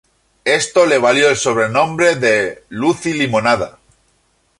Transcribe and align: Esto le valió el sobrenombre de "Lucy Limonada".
Esto 0.45 0.87
le 0.87 0.97
valió 0.97 1.29
el 1.29 1.37
sobrenombre 1.37 2.15
de 2.15 2.63
"Lucy 2.69 3.13
Limonada". 3.13 3.77